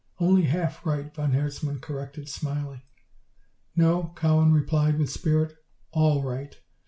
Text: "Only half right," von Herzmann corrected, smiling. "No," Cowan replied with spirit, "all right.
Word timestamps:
"Only 0.19 0.45
half 0.45 0.83
right," 0.83 1.13
von 1.13 1.33
Herzmann 1.33 1.79
corrected, 1.79 2.27
smiling. 2.27 2.81
"No," 3.75 4.13
Cowan 4.15 4.51
replied 4.51 4.97
with 4.97 5.11
spirit, 5.11 5.55
"all 5.91 6.23
right. 6.23 6.59